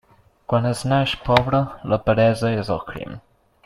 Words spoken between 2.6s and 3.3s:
és el crim.